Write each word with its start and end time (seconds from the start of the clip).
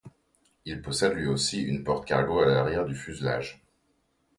Il 0.65 0.81
possède 0.81 1.13
lui 1.13 1.27
aussi 1.27 1.61
une 1.61 1.83
porte 1.83 2.07
cargo 2.07 2.39
à 2.39 2.47
l'arrière 2.47 2.85
du 2.85 2.95
fuselage. 2.95 3.61